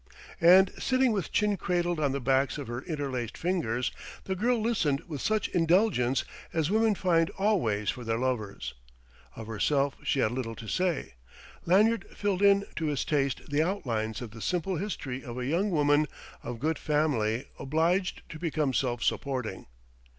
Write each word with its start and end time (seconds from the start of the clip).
And 0.41 0.71
sitting 0.79 1.11
with 1.11 1.31
chin 1.31 1.57
cradled 1.57 1.99
on 1.99 2.11
the 2.11 2.19
backs 2.19 2.57
of 2.57 2.65
her 2.65 2.81
interlaced 2.81 3.37
fingers, 3.37 3.91
the 4.23 4.35
girl 4.35 4.59
listened 4.59 5.01
with 5.01 5.21
such 5.21 5.47
indulgence 5.49 6.25
as 6.51 6.71
women 6.71 6.95
find 6.95 7.29
always 7.37 7.91
for 7.91 8.03
their 8.03 8.17
lovers. 8.17 8.73
Of 9.35 9.45
herself 9.45 9.95
she 10.03 10.17
had 10.19 10.31
little 10.31 10.55
to 10.55 10.67
say: 10.67 11.13
Lanyard 11.67 12.07
filled 12.17 12.41
in 12.41 12.65
to 12.77 12.87
his 12.87 13.05
taste 13.05 13.47
the 13.51 13.61
outlines 13.61 14.23
of 14.23 14.31
the 14.31 14.41
simple 14.41 14.77
history 14.77 15.23
of 15.23 15.37
a 15.37 15.45
young 15.45 15.69
woman 15.69 16.07
of 16.41 16.57
good 16.59 16.79
family 16.79 17.45
obliged 17.59 18.23
to 18.29 18.39
become 18.39 18.73
self 18.73 19.03
supporting. 19.03 19.67